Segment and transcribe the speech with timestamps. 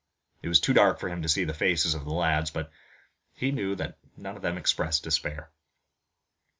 [0.41, 2.71] It was too dark for him to see the faces of the lads, but
[3.33, 5.51] he knew that none of them expressed despair.